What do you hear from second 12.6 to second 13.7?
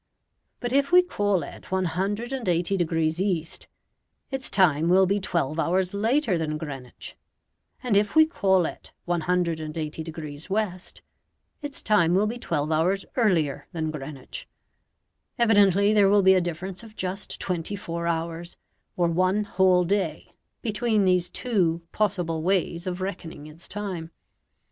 hours earlier